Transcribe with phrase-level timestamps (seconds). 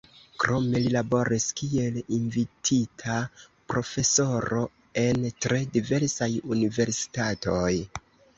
[0.43, 3.17] Krome li laboris kiel invitita
[3.73, 4.63] profesoro
[5.03, 7.69] en tre diversaj universitatoj.